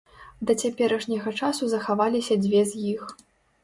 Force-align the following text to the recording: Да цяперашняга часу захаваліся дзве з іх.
Да 0.49 0.55
цяперашняга 0.63 1.35
часу 1.43 1.63
захаваліся 1.77 2.43
дзве 2.43 2.69
з 2.75 2.87
іх. 2.99 3.19